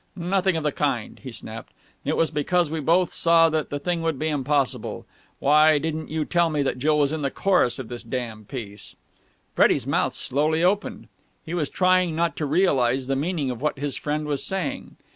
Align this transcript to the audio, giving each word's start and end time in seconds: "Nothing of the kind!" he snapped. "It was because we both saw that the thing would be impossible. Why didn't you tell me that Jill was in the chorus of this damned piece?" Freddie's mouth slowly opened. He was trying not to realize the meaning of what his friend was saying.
"Nothing 0.15 0.57
of 0.57 0.63
the 0.63 0.71
kind!" 0.71 1.19
he 1.19 1.31
snapped. 1.31 1.73
"It 2.03 2.17
was 2.17 2.31
because 2.31 2.71
we 2.71 2.79
both 2.79 3.11
saw 3.11 3.49
that 3.49 3.69
the 3.69 3.77
thing 3.77 4.01
would 4.01 4.17
be 4.17 4.29
impossible. 4.29 5.05
Why 5.37 5.77
didn't 5.77 6.09
you 6.09 6.25
tell 6.25 6.49
me 6.49 6.63
that 6.63 6.79
Jill 6.79 6.97
was 6.97 7.13
in 7.13 7.21
the 7.21 7.29
chorus 7.29 7.77
of 7.77 7.87
this 7.87 8.01
damned 8.01 8.47
piece?" 8.47 8.95
Freddie's 9.53 9.85
mouth 9.85 10.15
slowly 10.15 10.63
opened. 10.63 11.07
He 11.45 11.53
was 11.53 11.69
trying 11.69 12.15
not 12.15 12.35
to 12.37 12.47
realize 12.47 13.05
the 13.05 13.15
meaning 13.15 13.51
of 13.51 13.61
what 13.61 13.77
his 13.77 13.95
friend 13.95 14.25
was 14.25 14.43
saying. 14.43 14.95